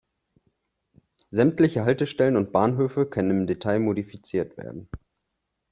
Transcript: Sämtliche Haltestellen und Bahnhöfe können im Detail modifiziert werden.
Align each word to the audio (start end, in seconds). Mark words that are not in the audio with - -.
Sämtliche 1.29 1.85
Haltestellen 1.85 2.35
und 2.35 2.51
Bahnhöfe 2.51 3.05
können 3.05 3.41
im 3.41 3.45
Detail 3.45 3.77
modifiziert 3.79 4.57
werden. 4.57 4.89